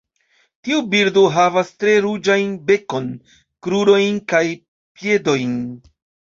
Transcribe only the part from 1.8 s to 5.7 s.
tre ruĝajn bekon, krurojn kaj piedojn.